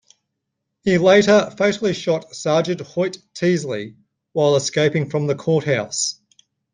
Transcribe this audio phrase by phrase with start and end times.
[0.83, 3.97] He later fatally shot Sergeant Hoyt Teasley
[4.33, 6.19] while escaping from the courthouse.